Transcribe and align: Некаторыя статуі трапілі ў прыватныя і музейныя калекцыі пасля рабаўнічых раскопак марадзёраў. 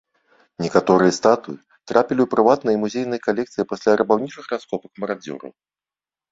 Некаторыя 0.65 1.11
статуі 1.17 1.57
трапілі 1.91 2.21
ў 2.23 2.27
прыватныя 2.33 2.75
і 2.79 2.81
музейныя 2.87 3.21
калекцыі 3.29 3.69
пасля 3.75 3.91
рабаўнічых 4.03 4.45
раскопак 4.57 4.91
марадзёраў. 5.07 5.51